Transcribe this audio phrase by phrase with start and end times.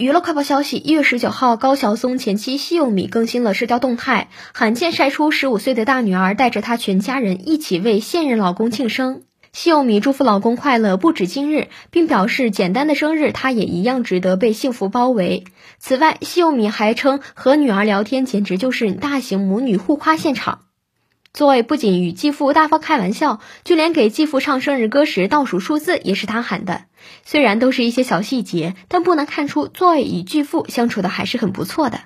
[0.00, 9.22] 娱乐快报消息：一月十九号，高晓松前妻西柚米更新了社交动态，罕见晒出十五岁的大女儿带着她全家人一起为现任老公庆生。
[9.52, 15.42] 西柚米祝福老公快乐不止今日，并表示简单的生日她也一样值得被幸福包围。
[15.80, 20.60] 此外，西柚米还称和女儿聊天简直就是大型母女互夸现场。
[21.32, 26.84] 作为不仅与继父大方开玩笑，就连给继父唱生日歌时倒数数字也是他喊的。
[27.24, 32.00] 虽然都是一些小细节，但不难看出作为与继父相处的还是很不错的。